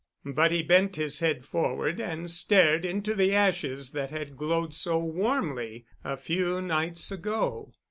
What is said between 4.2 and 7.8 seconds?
glowed so warmly a few nights ago.